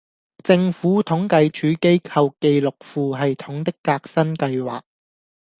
[0.43, 4.81] 政府統計處機構記錄庫系統的革新計劃